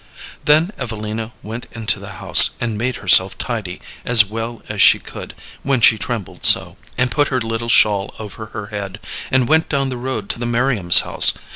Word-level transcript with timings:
Then 0.45 0.71
Evelina 0.79 1.31
went 1.43 1.67
into 1.73 1.99
the 1.99 2.13
house, 2.13 2.55
and 2.59 2.75
made 2.75 2.95
herself 2.95 3.37
tidy 3.37 3.79
as 4.03 4.25
well 4.25 4.63
as 4.67 4.81
she 4.81 4.97
could 4.97 5.35
when 5.61 5.79
she 5.79 5.99
trembled 5.99 6.43
so, 6.43 6.75
and 6.97 7.11
put 7.11 7.27
her 7.27 7.39
little 7.39 7.69
shawl 7.69 8.15
over 8.17 8.47
her 8.47 8.65
head, 8.73 8.99
and 9.29 9.47
went 9.47 9.69
down 9.69 9.89
the 9.89 9.97
road 9.97 10.27
to 10.29 10.39
the 10.39 10.47
Merriams' 10.47 11.01
house. 11.01 11.33